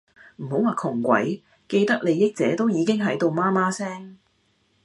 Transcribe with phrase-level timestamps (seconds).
[0.37, 4.17] 唔好話窮鬼，既得利益者都已經喺度媽媽聲